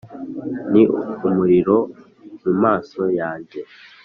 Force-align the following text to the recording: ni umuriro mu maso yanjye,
ni 0.71 0.83
umuriro 1.27 1.77
mu 2.41 2.51
maso 2.63 3.01
yanjye, 3.19 3.59